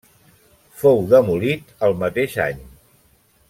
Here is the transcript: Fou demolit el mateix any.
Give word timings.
Fou 0.83 1.03
demolit 1.11 1.69
el 1.89 1.95
mateix 2.03 2.41
any. 2.49 2.65